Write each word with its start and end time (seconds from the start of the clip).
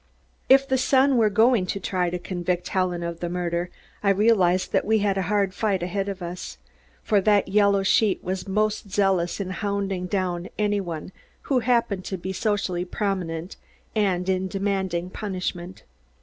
If 0.49 0.67
The 0.67 0.79
Sun 0.79 1.17
were 1.17 1.29
going 1.29 1.67
to 1.67 1.79
try 1.79 2.09
to 2.09 2.17
convict 2.17 2.69
Helen 2.69 3.03
of 3.03 3.19
the 3.19 3.29
murder, 3.29 3.69
I 4.01 4.09
realized 4.09 4.71
that 4.71 4.83
we 4.83 4.97
had 4.97 5.15
a 5.15 5.21
hard 5.29 5.53
fight 5.53 5.83
ahead 5.83 6.09
of 6.09 6.23
us, 6.23 6.57
for 7.03 7.21
that 7.21 7.49
yellow 7.49 7.83
sheet 7.83 8.23
was 8.23 8.47
most 8.47 8.89
zealous 8.89 9.39
in 9.39 9.51
hounding 9.51 10.07
down 10.07 10.49
any 10.57 10.81
one 10.81 11.11
who 11.43 11.59
happened 11.59 12.03
to 12.05 12.17
be 12.17 12.33
socially 12.33 12.83
prominent, 12.83 13.57
and 13.95 14.27
in 14.27 14.47
demanding 14.47 15.11
punishment. 15.11 15.83